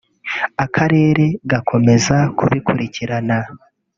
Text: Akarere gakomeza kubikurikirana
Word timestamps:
Akarere 0.65 1.25
gakomeza 1.51 2.17
kubikurikirana 2.37 3.37